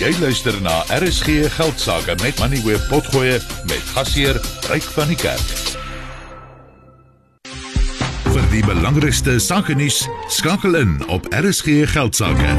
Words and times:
Jy 0.00 0.14
luister 0.16 0.54
na 0.64 0.78
RSG 0.96 1.50
Geldsaake 1.52 2.14
met 2.22 2.38
Money 2.40 2.62
Web 2.64 2.80
Potgoe 2.88 3.34
met 3.68 3.82
gasheer 3.92 4.38
Ryk 4.70 4.86
van 4.94 5.10
die 5.12 5.16
Kerk. 5.20 5.50
Vir 8.32 8.46
die 8.48 8.62
belangrikste 8.64 9.34
sake 9.44 9.76
nuus 9.76 9.98
skakel 10.32 10.78
in 10.78 10.94
op 11.12 11.28
RSG 11.36 11.84
Geldsaake. 11.92 12.54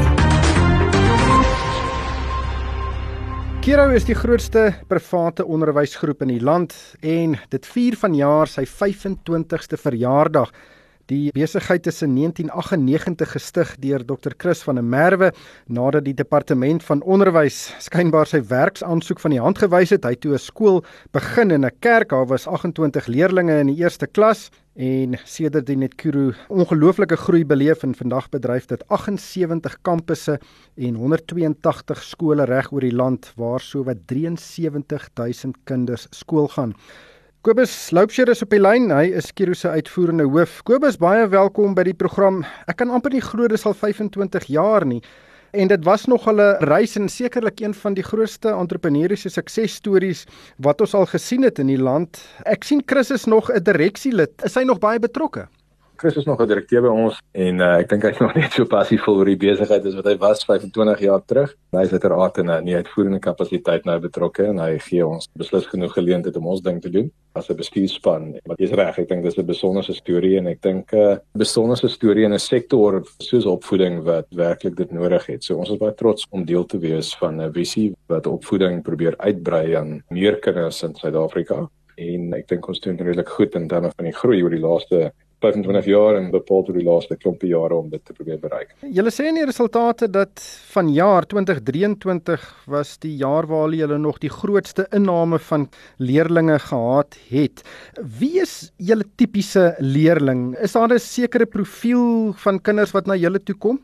Kiro 3.66 3.88
is 3.90 4.06
die 4.06 4.14
grootste 4.14 4.68
private 4.86 5.42
onderwysgroep 5.42 6.22
in 6.22 6.36
die 6.36 6.44
land 6.46 6.76
en 7.02 7.34
dit 7.50 7.66
vier 7.74 7.98
vanjaar 7.98 8.54
sy 8.54 8.68
25ste 8.70 9.82
verjaardag. 9.82 10.54
Die 11.10 11.32
besigheid 11.34 11.86
is 11.90 12.02
in 12.02 12.14
1998 12.14 13.32
gestig 13.34 13.70
deur 13.82 14.04
Dr 14.06 14.36
Chris 14.38 14.60
van 14.62 14.78
der 14.78 14.84
Merwe 14.86 15.32
nadat 15.66 16.04
die 16.06 16.14
departement 16.14 16.84
van 16.86 17.02
onderwys 17.02 17.72
skynbaar 17.82 18.30
sy 18.30 18.38
werksaansoek 18.46 19.18
van 19.24 19.34
die 19.34 19.40
hand 19.42 19.58
gewys 19.58 19.90
het. 19.90 20.06
Hy 20.06 20.14
toe 20.14 20.34
'n 20.34 20.38
skool 20.38 20.84
begin 21.10 21.50
in 21.50 21.64
'n 21.66 21.74
kerk. 21.80 22.10
Daar 22.10 22.26
was 22.26 22.46
28 22.46 23.06
leerders 23.06 23.50
in 23.50 23.66
die 23.66 23.82
eerste 23.82 24.06
klas 24.06 24.50
en 24.74 25.18
sedertdien 25.24 25.82
het 25.82 25.96
Kuro 25.96 26.32
ongelooflike 26.48 27.16
groei 27.16 27.44
beleef 27.44 27.82
en 27.82 27.94
vandag 27.94 28.28
bedryf 28.28 28.66
dit 28.66 28.88
78 28.88 29.78
kampusse 29.82 30.38
en 30.76 30.94
182 30.94 32.02
skole 32.02 32.44
reg 32.44 32.72
oor 32.72 32.80
die 32.80 32.94
land 32.94 33.32
waar 33.36 33.60
sowat 33.60 34.06
73000 34.06 35.56
kinders 35.64 36.06
skool 36.10 36.48
gaan. 36.48 36.74
Kobus 37.42 37.90
Loupsher 37.90 38.28
is 38.30 38.44
op 38.44 38.52
die 38.54 38.60
lyn. 38.60 38.84
Hy 38.94 39.08
is 39.18 39.32
Kiro 39.34 39.56
se 39.58 39.66
uitvoerende 39.74 40.28
hoof. 40.30 40.60
Kobus, 40.62 40.94
baie 41.02 41.24
welkom 41.26 41.72
by 41.74 41.82
die 41.88 41.94
program. 41.98 42.44
Ek 42.70 42.76
kan 42.78 42.92
amper 42.94 43.10
nie 43.10 43.22
glo 43.24 43.48
dis 43.50 43.64
al 43.66 43.74
25 43.74 44.46
jaar 44.54 44.86
nie. 44.86 45.00
En 45.50 45.66
dit 45.72 45.82
was 45.82 46.06
nog 46.06 46.28
'n 46.30 46.38
reis 46.70 46.94
en 46.94 47.08
sekerlik 47.08 47.58
een 47.58 47.74
van 47.74 47.94
die 47.94 48.04
grootste 48.06 48.54
entrepreneursiese 48.54 49.42
suksesstories 49.42 50.24
wat 50.58 50.80
ons 50.80 50.94
al 50.94 51.06
gesien 51.06 51.42
het 51.42 51.58
in 51.58 51.66
die 51.66 51.82
land. 51.82 52.22
Ek 52.46 52.62
sien 52.62 52.82
Chris 52.86 53.10
is 53.10 53.26
nog 53.26 53.50
'n 53.50 53.58
direksielid. 53.62 54.30
Is 54.44 54.54
hy 54.54 54.62
nog 54.62 54.78
baie 54.78 55.00
betrokke? 55.00 55.48
Chris 56.02 56.16
is 56.16 56.24
nog 56.24 56.40
'n 56.40 56.46
direkteur 56.46 56.82
by 56.82 56.88
ons 56.88 57.18
en 57.30 57.60
uh, 57.60 57.78
ek 57.78 57.88
dink 57.92 58.02
hy's 58.02 58.18
nog 58.18 58.32
net 58.34 58.50
so 58.50 58.64
passief 58.66 59.04
vir 59.06 59.28
die 59.28 59.36
besigheid 59.38 59.84
as 59.86 59.94
wat 59.94 60.06
hy 60.10 60.14
was 60.18 60.40
25 60.48 61.02
jaar 61.04 61.20
terug. 61.22 61.52
Hy 61.76 61.84
is 61.86 61.92
uiteraard 61.94 62.38
in 62.42 62.50
'n 62.50 62.64
nie 62.64 62.74
uitvoerende 62.74 63.20
kapasiteit 63.22 63.84
nou 63.86 63.94
betrokke 64.02 64.48
en 64.50 64.58
hy 64.58 64.80
gee 64.82 65.06
ons 65.06 65.28
beslis 65.38 65.68
genoeg 65.70 65.92
geleenthede 65.94 66.40
om 66.40 66.48
ons 66.50 66.60
ding 66.60 66.80
te 66.82 66.90
doen 66.90 67.06
as 67.38 67.48
'n 67.48 67.54
bestuurspan. 67.54 68.34
Maar 68.46 68.56
dis 68.56 68.72
reg, 68.72 68.98
ek 68.98 69.08
dink 69.08 69.22
dis 69.22 69.38
'n 69.38 69.46
besondere 69.46 69.94
storie 69.94 70.38
en 70.38 70.48
ek 70.48 70.60
dink 70.60 70.92
'n 70.92 70.98
uh, 70.98 71.16
besondere 71.38 71.88
storie 71.88 72.24
in 72.24 72.34
'n 72.34 72.38
sektor 72.38 73.04
soos 73.20 73.46
opvoeding 73.46 74.02
wat 74.02 74.26
werklik 74.34 74.74
dit 74.74 74.90
nodig 74.90 75.26
het. 75.26 75.44
So 75.44 75.56
ons 75.56 75.70
is 75.70 75.78
baie 75.78 75.94
trots 75.94 76.26
om 76.32 76.44
deel 76.44 76.64
te 76.66 76.78
wees 76.78 77.14
van 77.14 77.40
'n 77.40 77.52
visie 77.52 77.94
wat 78.08 78.26
opvoeding 78.26 78.82
probeer 78.82 79.14
uitbrei 79.18 79.76
aan 79.76 80.02
meer 80.10 80.40
kinders 80.40 80.82
in 80.82 80.94
Suid-Afrika 80.94 81.68
en 81.96 82.32
ek 82.34 82.48
dink 82.48 82.68
ons 82.68 82.80
doen 82.80 82.96
redelik 82.96 83.28
goed 83.28 83.54
in 83.58 83.68
terme 83.68 83.90
van 83.96 84.08
die 84.08 84.16
groei 84.16 84.42
oor 84.42 84.54
die 84.54 84.62
laaste 84.62 85.12
25 85.42 85.88
jaar 85.90 86.18
en 86.18 86.30
bepaal 86.32 86.64
tot 86.66 86.76
die 86.78 86.86
laaste 86.86 87.16
klompie 87.18 87.50
jare 87.52 87.74
om 87.74 87.90
dit 87.92 88.02
te 88.04 88.14
probeer 88.16 88.40
bereik. 88.42 88.74
Julle 88.80 89.12
sê 89.14 89.28
in 89.30 89.40
die 89.40 89.46
resultate 89.48 90.08
dat 90.12 90.42
van 90.72 90.90
jaar 90.94 91.26
2023 91.28 92.46
was 92.72 92.96
die 93.02 93.14
jaar 93.20 93.48
waar 93.50 93.74
julle 93.74 93.98
nog 93.98 94.20
die 94.22 94.30
grootste 94.32 94.86
inname 94.94 95.38
van 95.50 95.68
leerders 95.98 96.68
gehad 96.70 97.16
het. 97.30 97.62
Wie 98.18 98.40
is 98.40 98.72
julle 98.78 99.04
tipiese 99.16 99.74
leerling? 99.78 100.52
Is 100.62 100.72
daar 100.72 100.92
'n 100.92 100.98
sekere 100.98 101.46
profiel 101.46 102.32
van 102.32 102.60
kinders 102.60 102.92
wat 102.92 103.06
na 103.06 103.14
julle 103.14 103.42
toe 103.42 103.56
kom? 103.56 103.80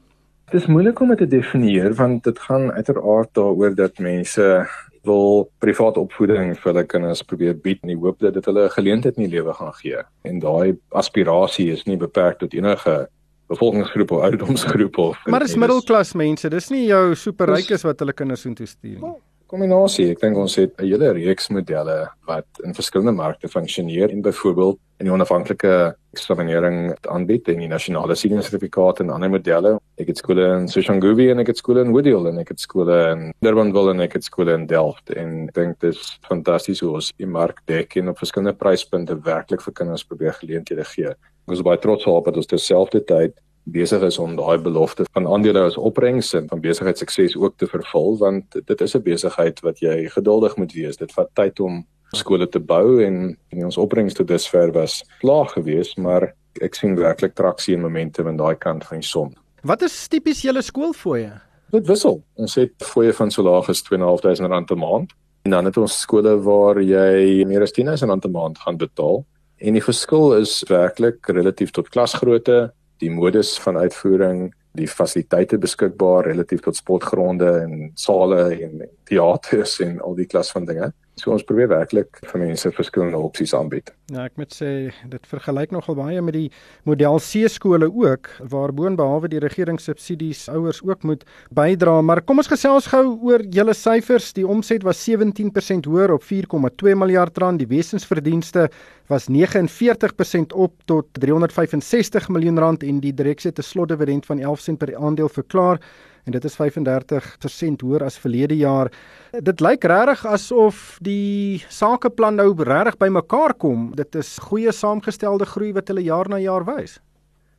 Dit 0.51 0.61
is 0.63 0.67
moeilik 0.67 1.01
om 1.01 1.09
dit 1.09 1.19
te 1.19 1.27
definieer 1.27 1.95
want 1.95 2.25
dit 2.25 2.39
gaan 2.39 2.73
uiteraard 2.73 3.35
daaroor 3.35 3.75
dat 3.75 3.99
mense 3.99 4.67
wil 5.09 5.49
private 5.65 6.01
opvoeding 6.01 6.55
vir 6.57 6.71
hulle 6.73 6.85
kinders 6.93 7.25
probeer 7.27 7.57
bied 7.67 7.83
in 7.83 7.95
die 7.95 8.01
hoop 8.01 8.21
dat 8.25 8.37
dit 8.39 8.49
hulle 8.51 8.67
'n 8.67 8.77
geleentheid 8.77 9.17
in 9.17 9.29
die 9.29 9.35
lewe 9.37 9.55
gaan 9.55 9.75
gee. 9.83 10.03
En 10.25 10.41
daai 10.41 10.77
aspirasie 10.93 11.71
is 11.73 11.87
nie 11.87 11.97
beperk 11.97 12.39
tot 12.39 12.55
enige 12.55 13.09
bevolkingsgroep 13.49 14.11
of 14.11 14.23
ouderdomsgroep 14.23 14.99
of 14.99 15.17
Maar 15.27 15.47
dis 15.47 15.57
middelklas 15.57 16.13
mense, 16.15 16.51
dis 16.51 16.71
nie 16.71 16.87
jou 16.87 17.15
superrykes 17.15 17.83
wat 17.83 17.99
hulle 17.99 18.13
kinders 18.13 18.45
intoe 18.45 18.67
stuur 18.67 19.01
nie 19.01 19.17
kombinasie. 19.49 20.11
Ek 20.13 20.21
dink 20.23 20.37
ons 20.37 20.57
het 20.61 20.77
'n 20.79 20.85
hele 20.85 21.13
reeks 21.13 21.49
modelle 21.49 22.11
wat 22.27 22.47
in 22.65 22.75
verskillende 22.75 23.13
markte 23.13 23.49
funksioneer 23.49 24.11
en 24.11 24.23
byvoorbeeld 24.23 24.79
in 25.01 25.07
die 25.07 25.13
onafhanklike 25.13 25.95
eksaminering 26.13 26.97
aanbied 27.09 27.49
en 27.49 27.59
die 27.59 27.69
nasionale 27.69 28.15
siening 28.15 28.43
sertifikaat 28.43 29.01
en 29.01 29.11
ander 29.11 29.31
modelle. 29.31 29.79
Ek 29.99 30.13
het 30.13 30.21
skole 30.21 30.45
in 30.55 30.69
Soshanguve 30.71 31.25
en 31.33 31.43
ek 31.43 31.49
het 31.51 31.59
skole 31.59 31.83
in 31.83 31.89
Woodhill 31.91 32.29
en 32.31 32.37
ek 32.39 32.53
het 32.53 32.61
skole 32.63 32.95
in 33.11 33.23
Durbanville 33.43 33.97
en 33.97 34.05
ek 34.05 34.13
het 34.15 34.29
skole 34.29 34.55
in 34.55 34.69
Delft 34.71 35.11
en 35.11 35.49
ek 35.49 35.57
dink 35.57 35.81
dit 35.83 35.91
is 35.91 36.13
fantasties 36.29 36.85
hoe 36.85 36.93
ons 37.01 37.09
die 37.19 37.27
mark 37.27 37.59
dek 37.67 37.97
en 37.99 38.13
op 38.13 38.21
verskillende 38.23 38.55
pryspunte 38.55 39.17
werklik 39.27 39.65
vir 39.65 39.75
kinders 39.81 40.07
probeer 40.07 40.37
geleenthede 40.39 40.85
gee. 40.93 41.11
Ons 41.51 41.59
is 41.59 41.65
baie 41.67 41.81
trots 41.83 42.07
op 42.07 42.31
dat 42.31 42.39
ons 42.39 42.47
terselfdertyd 42.47 43.35
besig 43.75 44.07
is 44.07 44.21
om 44.23 44.37
daai 44.39 44.63
belofte 44.63 45.09
van 45.17 45.27
aandele 45.27 45.67
as 45.67 45.81
opbrengs 45.91 46.31
en 46.39 46.47
van 46.53 46.63
besigheidssukses 46.63 47.35
ook 47.35 47.59
te 47.59 47.67
vervul 47.67 48.15
want 48.23 48.55
dit 48.55 48.87
is 48.87 48.95
'n 48.95 49.03
besigheid 49.03 49.61
wat 49.67 49.83
jy 49.83 50.07
geduldig 50.15 50.57
moet 50.57 50.73
wees. 50.79 50.97
Dit 50.97 51.13
vat 51.13 51.29
tyd 51.35 51.59
om 51.61 51.83
skole 52.15 52.47
te 52.47 52.61
bou 52.61 53.03
en, 53.03 53.37
en 53.51 53.65
ons 53.65 53.77
opbrengs 53.77 54.15
tot 54.15 54.29
dusver 54.29 54.71
was 54.73 55.03
laag 55.23 55.53
geweest, 55.59 55.99
maar 55.99 56.35
ek 56.63 56.75
sien 56.75 56.95
werklik 56.95 57.35
traksie 57.35 57.75
en 57.75 57.83
momentum 57.83 58.29
aan 58.29 58.37
daai 58.37 58.55
kant 58.55 58.85
van 58.85 59.03
die 59.03 59.07
som. 59.07 59.35
Wat 59.69 59.83
is 59.85 59.95
tipies 60.09 60.39
julle 60.41 60.63
skoolfooie? 60.65 61.33
Dit 61.75 61.89
wissel. 61.91 62.23
Ons 62.41 62.55
het 62.57 62.73
fooie 62.89 63.13
van 63.13 63.29
so 63.29 63.43
laag 63.45 63.67
as 63.69 63.83
2.500 63.85 64.49
rand 64.49 64.71
'n 64.73 64.79
maand 64.81 65.11
en 65.45 65.51
dan 65.51 65.65
het 65.65 65.77
ons 65.77 66.01
skole 66.01 66.41
waar 66.41 66.81
jy 66.81 67.45
meer 67.45 67.63
as 67.63 67.73
10.000 67.77 68.09
rand 68.09 68.25
'n 68.25 68.33
maand 68.33 68.59
gaan 68.59 68.79
betaal. 68.79 69.27
En 69.61 69.73
die 69.73 69.83
verskil 69.83 70.37
is 70.41 70.65
werklik 70.69 71.29
relatief 71.29 71.71
tot 71.71 71.89
klasgrootte, 71.89 72.73
die 72.99 73.11
modus 73.11 73.59
van 73.59 73.77
uitvoering, 73.77 74.55
die 74.73 74.89
fasiliteite 74.89 75.59
beskikbaar 75.59 76.25
relatief 76.25 76.61
tot 76.61 76.77
sportgronde 76.77 77.51
en 77.61 77.91
sale 77.95 78.57
en 78.63 78.89
teaters 79.05 79.81
en 79.81 80.01
al 80.01 80.15
die 80.15 80.27
klas 80.27 80.51
van 80.51 80.65
dinge. 80.65 80.93
So 81.19 81.33
ons 81.35 81.43
probeer 81.43 81.69
werklik 81.73 82.21
vir 82.31 82.43
mense 82.45 82.71
verskillende 82.75 83.19
opsies 83.19 83.55
aanbied. 83.57 83.91
Ja, 84.13 84.25
ek 84.29 84.37
moet 84.41 84.55
sê 84.55 84.91
dit 85.11 85.25
vergelyk 85.29 85.73
nogal 85.75 85.97
baie 85.99 86.23
met 86.23 86.37
die 86.37 86.47
model 86.89 87.19
C 87.19 87.49
skole 87.51 87.89
ook 87.91 88.31
waar 88.53 88.73
boonbehalwe 88.73 89.31
die 89.33 89.43
regeringssubsidies 89.43 90.47
ouers 90.55 90.81
ook 90.87 91.03
moet 91.09 91.25
bydra, 91.55 91.99
maar 92.03 92.23
kom 92.23 92.39
ons 92.39 92.51
gesels 92.51 92.87
gou 92.93 93.17
oor 93.27 93.43
julle 93.43 93.75
syfers. 93.75 94.31
Die 94.37 94.47
omset 94.47 94.87
was 94.87 95.03
17% 95.03 95.91
hoër 95.91 96.15
op 96.15 96.25
4,2 96.25 96.95
miljard 96.97 97.39
rand. 97.43 97.59
Die 97.59 97.71
wesensverdienste 97.71 98.69
was 99.11 99.27
49% 99.33 100.55
op 100.55 100.75
tot 100.87 101.09
365 101.19 102.29
miljoen 102.29 102.59
rand 102.63 102.85
en 102.85 103.01
die 103.01 103.13
'n 103.13 103.63
slotdividend 103.63 104.27
van 104.27 104.39
11 104.39 104.61
sent 104.61 104.79
per 104.79 104.97
aandeel 104.97 105.29
verklaar 105.29 105.81
en 106.29 106.37
dit 106.37 106.45
is 106.45 106.57
35% 106.61 107.85
hoër 107.85 108.05
as 108.05 108.21
verlede 108.21 108.57
jaar. 108.61 108.93
Dit 109.33 109.65
lyk 109.65 109.89
regtig 109.89 110.27
asof 110.29 110.99
die 111.05 111.65
sakeplan 111.73 112.37
nou 112.39 112.53
regtig 112.53 113.01
bymekaar 113.01 113.57
kom. 113.57 113.91
Dit 113.97 114.15
is 114.19 114.37
goeie 114.51 114.73
saamgestelde 114.73 115.49
groei 115.49 115.73
wat 115.77 115.89
hulle 115.89 116.05
jaar 116.05 116.29
na 116.29 116.41
jaar 116.43 116.69
wys. 116.69 116.99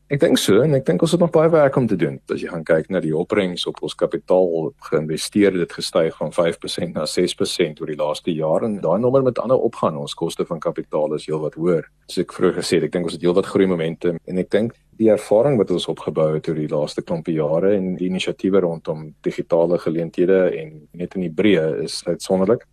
Ek 0.09 0.23
dink 0.23 0.39
so 0.41 0.63
en 0.65 0.73
ek 0.73 0.87
dink 0.87 1.03
ons 1.05 1.11
het 1.13 1.21
nog 1.21 1.29
baie 1.35 1.51
werk 1.53 1.75
om 1.77 1.85
te 1.85 1.97
doen. 1.97 2.15
As 2.33 2.41
jy 2.41 2.49
gaan 2.49 2.63
kyk 2.65 2.87
na 2.89 2.97
die 3.01 3.13
opbrengs 3.13 3.67
op 3.69 3.77
ons 3.85 3.93
kapitaal 3.93 4.71
geïnvesteer, 4.87 5.53
dit 5.53 5.75
gestyg 5.77 6.15
van 6.17 6.33
5% 6.33 6.97
na 6.97 7.05
6% 7.05 7.83
oor 7.83 7.91
die 7.93 7.99
laaste 7.99 8.33
jaar 8.33 8.65
en 8.65 8.79
daai 8.81 8.97
nommer 9.03 9.21
met 9.27 9.37
ander 9.37 9.61
opgaan. 9.61 9.99
Ons 10.01 10.17
koste 10.17 10.47
van 10.49 10.61
kapitaal 10.65 11.13
is 11.13 11.27
heelwat 11.29 11.59
hoër. 11.61 11.85
Soos 12.09 12.25
ek 12.25 12.33
vroeër 12.33 12.57
gesê 12.57 12.79
het, 12.79 12.89
ek 12.89 12.97
dink 12.97 13.05
ons 13.05 13.19
het 13.19 13.27
heelwat 13.27 13.51
groei 13.53 13.69
momentum 13.69 14.17
en 14.25 14.41
ek 14.41 14.49
dink 14.57 14.73
die 14.99 15.09
ervaring 15.11 15.55
wat 15.59 15.71
ons 15.71 15.87
opgebou 15.91 16.33
het 16.33 16.49
oor 16.49 16.57
die 16.59 16.71
laaste 16.71 17.01
klompie 17.05 17.37
jare 17.37 17.71
en 17.77 17.93
die 17.95 18.09
inisiatiewe 18.09 18.59
rondom 18.65 19.13
digitale 19.23 19.79
geleenthede 19.79 20.41
en 20.59 20.75
net 20.99 21.15
in 21.15 21.23
die 21.23 21.33
breë 21.33 21.85
is 21.85 22.01
uitsonderlik. 22.07 22.65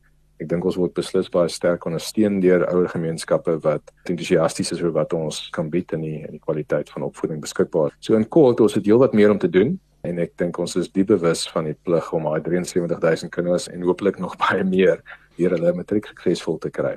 Ek 0.42 0.50
dink 0.50 0.66
ons 0.68 0.76
word 0.76 0.92
beslis 0.96 1.30
baie 1.32 1.48
sterk 1.48 1.86
ondersteun 1.88 2.40
deur 2.42 2.66
ouer 2.66 2.90
gemeenskappe 2.92 3.56
wat 3.64 3.94
entoesiasties 4.10 4.74
is 4.74 4.82
oor 4.82 4.92
wat 4.98 5.14
ons 5.16 5.46
kan 5.54 5.70
bied 5.72 5.94
in 5.96 6.02
die 6.04 6.18
in 6.26 6.34
die 6.34 6.42
kwaliteit 6.42 6.90
van 6.92 7.06
opvoeding 7.06 7.40
beskikbaar. 7.44 7.94
So 8.04 8.18
in 8.18 8.26
kort, 8.28 8.60
ons 8.60 8.74
het 8.76 8.84
heelwat 8.90 9.14
meer 9.16 9.32
om 9.32 9.40
te 9.40 9.48
doen 9.48 9.76
en 10.06 10.20
ek 10.22 10.36
dink 10.38 10.58
ons 10.62 10.76
is 10.78 10.90
diep 10.92 11.08
bewus 11.14 11.46
van 11.54 11.70
die 11.70 11.78
plig 11.86 12.10
om 12.14 12.26
daai 12.28 12.42
73000 12.42 13.32
kinders 13.32 13.70
en 13.70 13.86
hopelik 13.86 14.18
nog 14.22 14.36
baie 14.44 14.66
meer 14.66 15.00
hier 15.38 15.54
hulle 15.54 15.72
matriek 15.78 16.10
suksesvol 16.10 16.58
te 16.58 16.74
kry. 16.74 16.96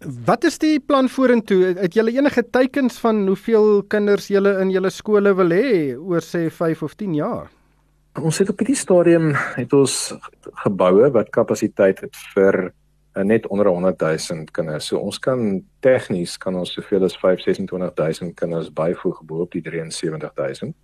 Wat 0.00 0.44
is 0.44 0.58
die 0.60 0.76
plan 0.80 1.08
vorentoe? 1.08 1.72
Het 1.78 1.94
julle 1.96 2.12
enige 2.12 2.42
teikens 2.50 2.98
van 3.00 3.26
hoeveel 3.26 3.82
kinders 3.88 4.28
julle 4.28 4.58
in 4.60 4.70
julle 4.70 4.90
skole 4.92 5.32
wil 5.34 5.54
hê 5.54 5.96
oor 5.96 6.24
sê 6.24 6.46
5 6.52 6.82
of 6.82 6.96
10 7.00 7.14
jaar? 7.16 7.48
Ons 8.20 8.40
het 8.40 8.50
op 8.52 8.60
hierdie 8.60 8.76
stadium 8.76 9.32
het 9.56 9.72
ons 9.76 10.14
geboue 10.64 11.10
wat 11.12 11.32
kapasiteit 11.32 12.00
het 12.04 12.16
vir 12.34 12.68
uh, 12.68 13.24
net 13.24 13.48
onder 13.48 13.68
100 13.72 14.00
000 14.00 14.52
kinders. 14.52 14.90
So 14.90 15.00
ons 15.00 15.18
kan 15.18 15.62
tegnies 15.80 16.36
kan 16.36 16.56
ons 16.56 16.76
soveel 16.76 17.08
as 17.08 17.16
5 17.16 17.44
26000 17.44 18.36
kinders 18.36 18.72
byvoeg 18.72 19.22
bo 19.24 19.44
op 19.48 19.56
die 19.56 19.64
73 19.64 20.32
000. 20.62 20.74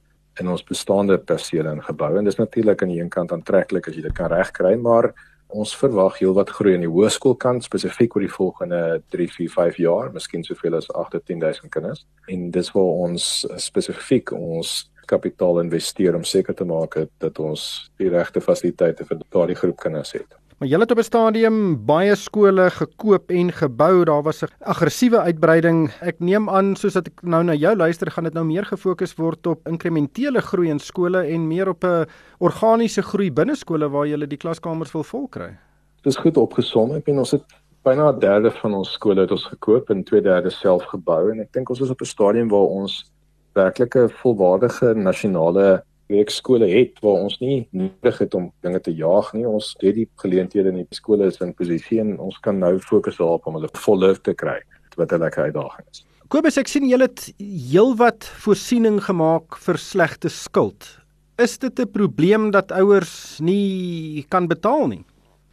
in 0.40 0.48
ons 0.48 0.64
bestaande 0.64 1.18
persele 1.18 1.68
en 1.68 1.82
geboue 1.84 2.18
en 2.18 2.24
dis 2.24 2.38
natuurlik 2.38 2.82
aan 2.82 2.92
die 2.92 3.00
een 3.02 3.10
kant 3.12 3.32
aantreklik 3.34 3.88
as 3.88 3.96
jy 3.96 4.04
dit 4.06 4.14
kan 4.16 4.30
regkry 4.32 4.74
maar 4.80 5.10
ons 5.52 5.74
verwag 5.76 6.18
heelwat 6.20 6.50
groei 6.56 6.74
aan 6.76 6.86
die 6.86 6.90
hoërskoolkant 6.90 7.66
spesifiek 7.66 8.16
oor 8.16 8.24
die 8.24 8.32
volgende 8.32 8.80
3, 9.14 9.28
4, 9.36 9.50
5 9.52 9.80
jaar, 9.84 10.12
miskien 10.14 10.44
soveel 10.46 10.78
as 10.78 10.88
8 10.90 11.16
tot 11.16 11.26
10000 11.28 11.72
kinders. 11.72 12.06
En 12.32 12.50
dis 12.54 12.72
waar 12.74 12.92
ons 13.06 13.28
spesifiek 13.60 14.32
ons 14.36 14.74
kapitaal 15.10 15.60
investeer 15.60 16.16
om 16.16 16.24
seker 16.24 16.56
te 16.56 16.64
maak 16.68 16.96
dat 17.20 17.38
ons 17.42 17.66
die 18.00 18.10
regte 18.12 18.40
fasiliteite 18.40 19.06
vir 19.08 19.20
daardie 19.28 19.58
groep 19.58 19.80
kinders 19.82 20.14
het. 20.16 20.41
Maar 20.62 20.70
julle 20.70 20.82
het 20.86 20.90
op 20.90 20.98
'n 20.98 21.02
stadium 21.02 21.84
baie 21.84 22.14
skole 22.14 22.70
gekoop 22.70 23.30
en 23.30 23.52
gebou. 23.52 24.04
Daar 24.04 24.22
was 24.22 24.42
'n 24.42 24.48
aggressiewe 24.60 25.18
uitbreiding. 25.18 25.90
Ek 26.00 26.18
neem 26.18 26.50
aan 26.50 26.76
soos 26.76 26.92
dat 26.92 27.06
ek 27.06 27.22
nou 27.22 27.44
na 27.44 27.54
jou 27.54 27.76
luister, 27.76 28.10
gaan 28.10 28.24
dit 28.24 28.32
nou 28.32 28.44
meer 28.44 28.64
gefokus 28.64 29.14
word 29.14 29.46
op 29.46 29.68
inkrementele 29.68 30.40
groei 30.40 30.68
in 30.68 30.78
skole 30.78 31.26
en 31.26 31.46
meer 31.46 31.68
op 31.68 31.84
'n 31.84 32.06
organiese 32.38 33.02
groei 33.02 33.32
binne 33.32 33.54
skole 33.54 33.90
waar 33.90 34.06
julle 34.06 34.26
die 34.26 34.38
klaskamers 34.38 34.92
wil 34.92 35.02
vol 35.02 35.28
kry. 35.28 35.58
Dis 36.02 36.16
goed 36.16 36.36
opgesom. 36.36 36.94
Ek 36.94 37.04
bedoel 37.04 37.18
ons 37.18 37.30
het 37.30 37.44
byna 37.82 38.12
'n 38.12 38.18
derde 38.18 38.50
van 38.50 38.74
ons 38.74 38.92
skole 38.92 39.20
het 39.20 39.30
ons 39.30 39.44
gekoop 39.44 39.90
en 39.90 40.04
2/3 40.04 40.50
self 40.50 40.84
gebou 40.84 41.30
en 41.30 41.40
ek 41.40 41.52
dink 41.52 41.70
ons 41.70 41.80
is 41.80 41.90
op 41.90 42.00
'n 42.00 42.04
stadium 42.04 42.48
waar 42.48 42.68
ons 42.68 43.10
werklike 43.52 44.08
volwaardige 44.08 44.94
nasionale 44.94 45.82
werkskole 46.12 46.68
het 46.70 47.00
waar 47.02 47.24
ons 47.26 47.38
nie 47.40 47.66
nodig 47.70 48.18
het 48.24 48.34
om 48.38 48.50
dinge 48.64 48.80
te 48.80 48.94
jaag 48.94 49.32
nie. 49.36 49.46
Ons 49.48 49.72
het 49.80 49.96
die 49.96 50.08
geleenthede 50.22 50.72
in 50.72 50.82
die 50.82 50.98
skole 50.98 51.26
is 51.32 51.40
in 51.40 51.54
posisie 51.56 52.00
en 52.04 52.18
ons 52.20 52.38
kan 52.44 52.58
nou 52.58 52.78
fokus 52.78 53.18
daarop 53.20 53.46
om 53.46 53.58
hulle 53.58 53.72
volle 53.86 54.14
te 54.20 54.34
kry 54.34 54.60
wat 54.96 55.12
'n 55.12 55.20
lekker 55.24 55.44
uitdaging 55.44 55.86
is. 55.90 56.04
Kobus, 56.28 56.56
ek 56.56 56.68
sien 56.68 56.88
julle 56.88 57.08
het 57.10 57.32
heelwat 57.38 58.24
voorsiening 58.24 59.02
gemaak 59.04 59.56
vir 59.56 59.76
slegte 59.76 60.28
skuld. 60.28 60.98
Is 61.38 61.58
dit 61.58 61.78
'n 61.78 61.90
probleem 61.92 62.50
dat 62.50 62.72
ouers 62.72 63.38
nie 63.40 64.24
kan 64.28 64.48
betaal 64.48 64.86
nie? 64.88 65.04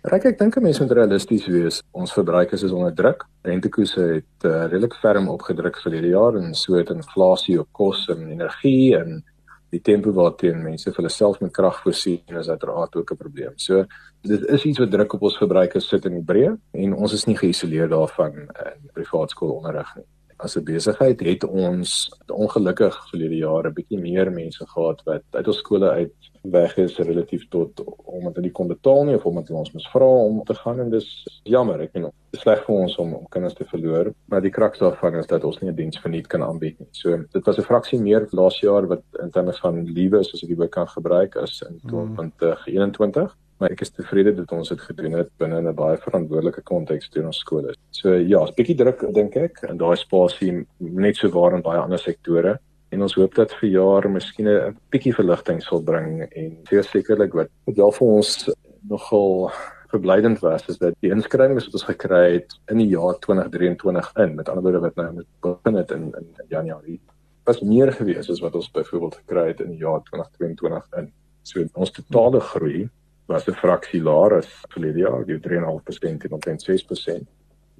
Ryk 0.08 0.26
ek 0.26 0.38
dink 0.40 0.56
'n 0.56 0.64
mens 0.64 0.80
moet 0.80 0.92
realisties 0.92 1.48
wees. 1.48 1.82
Ons 1.92 2.14
verbruikers 2.14 2.64
is 2.64 2.72
onder 2.72 2.94
druk. 2.96 3.26
Rentekoerse 3.44 4.02
het 4.02 4.46
uh, 4.46 4.66
redelik 4.72 4.94
ferm 4.94 5.28
opgedruk 5.28 5.76
verlede 5.76 6.08
jaar 6.08 6.36
en 6.36 6.54
so 6.56 6.76
het 6.76 6.90
inflasie 6.90 7.60
op 7.60 7.68
kos 7.72 8.08
en 8.08 8.30
energie 8.32 8.96
en 8.96 9.24
die 9.69 9.81
tempo 9.81 10.12
waarteen 10.12 10.63
mense 10.63 10.89
vir 10.89 10.98
hulle 11.01 11.13
self 11.13 11.39
met 11.44 11.54
krag 11.54 11.81
voorsien 11.83 12.39
is 12.42 12.50
uiteraard 12.50 12.95
ook 12.95 13.12
'n 13.12 13.18
probleem. 13.18 13.54
So 13.56 13.86
dit 14.21 14.45
is 14.45 14.63
iets 14.66 14.80
wat 14.80 14.92
druk 14.92 15.13
op 15.13 15.21
ons 15.21 15.38
verbruikers 15.38 15.88
sit 15.88 16.06
in 16.06 16.13
die 16.13 16.25
breë 16.33 16.57
en 16.71 16.94
ons 16.94 17.13
is 17.13 17.25
nie 17.25 17.38
geïsoleer 17.38 17.89
daarvan 17.89 18.33
in 18.36 18.89
privaat 18.94 19.30
skoolonderrig 19.30 19.95
nie. 19.95 20.06
As 20.40 20.56
'n 20.56 20.64
besigheid 20.64 21.20
het 21.20 21.44
ons 21.44 22.10
ongelukkig 22.28 22.96
verlede 23.10 23.38
jare 23.38 23.70
'n 23.70 23.74
bietjie 23.74 24.00
meer 24.00 24.32
mense 24.32 24.66
gehad 24.66 25.02
wat 25.06 25.24
uit 25.32 25.48
ons 25.48 25.58
skole 25.58 25.90
uit 25.90 26.14
weg 26.44 26.78
is 26.78 26.98
relatief 26.98 27.48
tot 27.50 27.84
omdat 28.06 28.36
hulle 28.36 28.48
nie 28.48 28.52
kon 28.52 28.68
betaal 28.68 29.04
nie 29.04 29.16
of 29.16 29.26
omdat 29.26 29.48
hulle 29.48 29.60
ons 29.60 29.74
misvra 29.74 30.06
om 30.06 30.44
te 30.44 30.54
gaan 30.54 30.80
en 30.80 30.90
dis 30.90 31.10
jammer. 31.44 31.82
Ek 31.82 31.92
bedoel 31.92 32.14
dit 32.32 32.40
is 32.40 32.42
sleg 32.42 32.64
vir 32.66 32.76
ons 32.76 32.96
om 32.98 33.14
om 33.14 33.28
kinders 33.30 33.54
te 33.54 33.66
verloor 33.66 34.14
maar 34.30 34.42
die 34.42 34.56
kraks 34.58 34.80
daarvan 34.80 35.16
is 35.16 35.28
dat 35.28 35.44
ons 35.44 35.60
nie 35.60 35.72
'n 35.72 35.76
diens 35.76 36.00
verniet 36.00 36.28
kan 36.28 36.44
aanbied 36.44 36.80
nie. 36.80 36.88
So 36.92 37.18
dit 37.18 37.46
was 37.46 37.58
'n 37.58 37.68
fraksie 37.72 38.00
meer 38.00 38.28
laas 38.32 38.60
jaar 38.60 38.88
wat 38.88 39.04
in 39.22 39.32
terme 39.32 39.54
van 39.54 39.86
liewe 39.86 40.24
soos 40.24 40.44
ek 40.44 40.50
die 40.50 40.58
woord 40.58 40.72
kan 40.72 40.88
gebruik 40.88 41.36
as 41.36 41.62
in 41.62 41.80
2021 41.88 43.24
mm. 43.24 43.49
Maar 43.60 43.74
ek 43.76 43.82
is 43.84 43.92
tevrede 43.92 44.34
dat 44.38 44.52
ons 44.56 44.72
dit 44.72 44.82
gedoen 44.82 45.18
het 45.20 45.30
binne 45.42 45.60
'n 45.62 45.76
baie 45.76 45.98
verantwoordelike 45.98 46.62
konteks 46.64 47.10
teen 47.10 47.26
ons 47.26 47.40
skole. 47.44 47.74
So 47.92 48.14
ja 48.14 48.44
'n 48.46 48.56
bietjie 48.56 48.78
druk 48.78 49.04
dink 49.14 49.36
ek 49.36 49.64
in 49.70 49.78
daai 49.78 49.98
spasie 49.98 50.66
net 50.80 51.16
so 51.18 51.30
waar 51.30 51.56
in 51.56 51.62
baie 51.62 51.80
ander 51.80 52.00
sektore. 52.00 52.60
En 52.92 53.02
ons 53.02 53.14
hoop 53.16 53.36
dat 53.36 53.52
vir 53.54 53.70
jaar 53.70 54.10
miskien 54.10 54.48
'n 54.48 54.78
bietjie 54.92 55.14
verligting 55.14 55.62
sal 55.62 55.82
bring 55.82 56.22
en 56.32 56.58
sekerlik 56.66 57.34
wat 57.34 57.50
wat 57.66 57.76
wel 57.76 57.92
vir 57.92 58.08
ons 58.08 58.50
nogal 58.90 59.52
verblydend 59.90 60.40
was 60.40 60.68
is 60.70 60.78
dat 60.78 60.94
die 61.02 61.12
inskrywings 61.12 61.66
wat 61.66 61.74
ons 61.74 61.90
gekry 61.90 62.34
het 62.34 62.54
in 62.72 62.78
die 62.78 62.90
jaar 62.90 63.18
2023 63.20 64.12
in 64.24 64.36
met 64.36 64.50
ander 64.50 64.64
woorde 64.64 64.80
wat 64.80 64.96
nou 64.96 65.24
begin 65.42 65.76
het 65.76 65.92
in, 65.92 66.14
in 66.18 66.28
Januarie 66.48 67.00
was 67.44 67.62
meer 67.62 67.92
gewees 67.92 68.30
as 68.30 68.42
wat 68.44 68.56
ons 68.56 68.72
byvoorbeeld 68.72 69.16
gekry 69.24 69.48
het 69.48 69.62
in 69.66 69.72
die 69.74 69.82
jaar 69.82 70.02
2022 70.12 70.88
in. 71.00 71.12
So 71.44 71.66
ons 71.74 71.92
totale 71.92 72.40
groei 72.40 72.90
was 73.30 73.48
'n 73.48 73.60
fraksie 73.62 74.02
laer 74.02 74.42
as 74.42 74.50
verlede 74.74 75.06
jaar 75.06 75.26
die 75.26 75.40
3.5% 75.40 76.26
en 76.26 76.38
omtrent 76.38 76.64
6% 76.64 77.28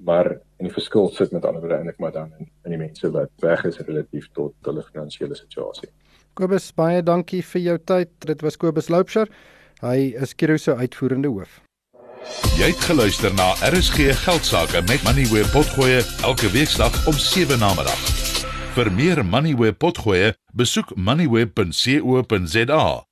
maar 0.04 0.32
in 0.58 0.68
die 0.68 0.74
verskil 0.74 1.10
sit 1.14 1.32
met 1.32 1.46
ander 1.46 1.62
woorde 1.62 1.76
eintlik 1.76 2.00
maar 2.00 2.12
dan 2.12 2.32
in, 2.40 2.50
in 2.64 2.76
die 2.76 2.80
mense 2.80 3.12
wat 3.12 3.32
weg 3.44 3.64
is 3.68 3.80
relatief 3.80 4.30
tot 4.34 4.54
hulle 4.68 4.84
finansiële 4.84 5.36
situasie. 5.36 5.90
Kobus 6.34 6.72
baie 6.76 7.04
dankie 7.04 7.44
vir 7.44 7.62
jou 7.62 7.78
tyd. 7.92 8.12
Dit 8.20 8.42
was 8.46 8.58
Kobus 8.58 8.90
Loupsher. 8.90 9.28
Hy 9.82 10.16
is 10.22 10.36
Kiro 10.36 10.58
se 10.58 10.76
uitvoerende 10.76 11.28
hoof. 11.28 11.62
Jy 12.60 12.72
het 12.74 12.84
geluister 12.84 13.34
na 13.34 13.54
RSG 13.64 14.12
Geldsaake 14.26 14.82
met 14.88 15.04
Money 15.08 15.26
where 15.32 15.48
potgoe 15.52 16.04
elke 16.24 16.52
weeksdag 16.52 17.08
om 17.08 17.16
7 17.16 17.60
na 17.60 17.74
middag. 17.76 18.02
Vir 18.76 18.92
meer 18.92 19.26
Money 19.26 19.56
where 19.56 19.74
potgoe, 19.74 20.34
besoek 20.54 20.96
moneyweb.co.za 20.96 23.09